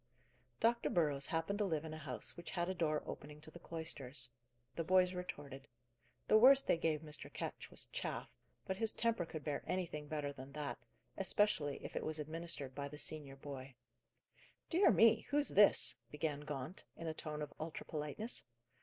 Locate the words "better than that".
10.07-10.79